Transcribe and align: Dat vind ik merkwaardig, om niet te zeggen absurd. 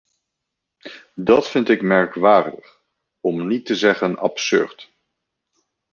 Dat 1.15 1.49
vind 1.49 1.69
ik 1.69 1.81
merkwaardig, 1.81 2.79
om 3.19 3.47
niet 3.47 3.65
te 3.65 3.75
zeggen 3.75 4.17
absurd. 4.17 4.91